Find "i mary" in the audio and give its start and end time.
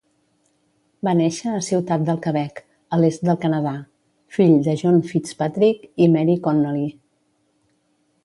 6.07-6.39